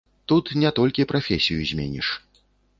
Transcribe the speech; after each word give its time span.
Тут 0.31 0.45
не 0.63 0.71
толькі 0.79 1.05
прафесію 1.13 1.69
зменіш. 1.73 2.07